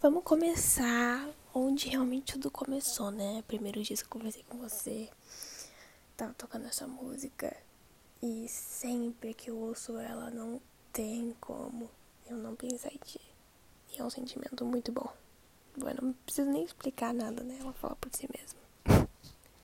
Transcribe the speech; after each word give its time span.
vamos 0.00 0.22
começar 0.24 1.28
onde 1.54 1.88
realmente 1.88 2.34
tudo 2.34 2.50
começou, 2.50 3.10
né? 3.10 3.42
Primeiro 3.46 3.82
dia 3.82 3.96
que 3.96 4.02
eu 4.02 4.08
conversei 4.08 4.44
com 4.48 4.58
você, 4.58 5.08
tava 6.16 6.34
tocando 6.34 6.66
essa 6.66 6.86
música 6.86 7.56
e 8.22 8.46
sempre 8.48 9.32
que 9.32 9.50
eu 9.50 9.56
ouço 9.56 9.96
ela 9.98 10.30
não 10.30 10.60
tem 10.92 11.34
como 11.40 11.90
eu 12.28 12.36
não 12.36 12.54
pensar 12.54 12.92
em 12.92 12.98
ti. 12.98 13.20
E 13.92 14.00
é 14.00 14.04
um 14.04 14.10
sentimento 14.10 14.64
muito 14.64 14.92
bom. 14.92 15.10
Eu 15.78 16.02
não 16.02 16.12
preciso 16.12 16.50
nem 16.50 16.64
explicar 16.64 17.14
nada, 17.14 17.42
né? 17.42 17.58
Ela 17.60 17.72
fala 17.74 17.96
por 17.96 18.10
si 18.14 18.28
mesma. 18.36 18.65